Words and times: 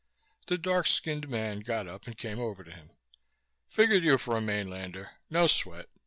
The 0.47 0.57
dark 0.57 0.87
skinned 0.87 1.29
man 1.29 1.59
got 1.59 1.87
up 1.87 2.07
and 2.07 2.17
came 2.17 2.39
over 2.39 2.63
to 2.63 2.71
him. 2.71 2.89
"Figured 3.69 4.03
you 4.03 4.17
for 4.17 4.35
a 4.35 4.41
mainlander. 4.41 5.11
No 5.29 5.45
sweat. 5.45 5.89